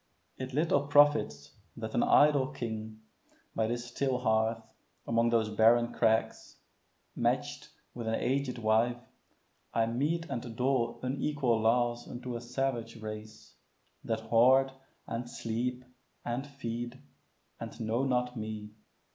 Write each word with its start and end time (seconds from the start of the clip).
It 0.35 0.51
little 0.51 0.87
profits 0.87 1.51
that 1.77 1.93
an 1.93 2.01
idle 2.01 2.47
king, 2.47 3.01
By 3.53 3.67
this 3.67 3.85
still 3.85 4.17
hearth, 4.17 4.63
among 5.05 5.29
these 5.29 5.49
barren 5.49 5.93
crags, 5.93 6.55
Match'd 7.15 7.67
with 7.93 8.07
an 8.07 8.15
aged 8.15 8.57
wife, 8.57 8.97
I 9.75 9.85
mete 9.85 10.25
and 10.27 10.55
dole 10.55 10.99
Unequal 11.03 11.61
laws 11.61 12.07
unto 12.07 12.35
a 12.35 12.41
savage 12.41 12.99
race, 12.99 13.53
That 14.03 14.21
hoard, 14.21 14.71
and 15.05 15.29
sleep, 15.29 15.85
and 16.25 16.47
feed, 16.47 16.97
and 17.59 17.79
know 17.79 18.03
not 18.03 18.35
me. 18.35 18.71